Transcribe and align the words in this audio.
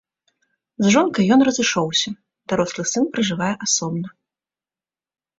З 0.83 0.93
жонкай 0.93 1.25
ён 1.35 1.43
разышоўся, 1.47 2.09
дарослы 2.53 2.83
сын 2.93 3.05
пражывае 3.17 3.51
асобна. 3.67 4.07